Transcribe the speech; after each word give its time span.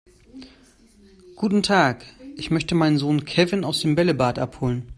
Guten 1.35 1.61
Tag, 1.61 2.03
ich 2.35 2.49
möchte 2.49 2.73
meinen 2.73 2.97
Sohn 2.97 3.23
Kevin 3.23 3.63
aus 3.63 3.81
dem 3.81 3.93
Bällebad 3.93 4.39
abholen. 4.39 4.89